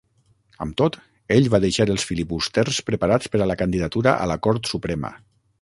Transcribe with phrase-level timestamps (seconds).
[0.63, 0.95] Amb tot,
[1.35, 5.17] ell va deixar els filibusters preparats per a la candidatura a la Cort Suprema.